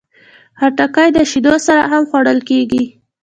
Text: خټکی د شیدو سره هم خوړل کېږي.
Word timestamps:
خټکی 0.59 1.09
د 1.15 1.19
شیدو 1.31 1.55
سره 1.67 1.81
هم 1.91 2.03
خوړل 2.09 2.39
کېږي. 2.49 2.83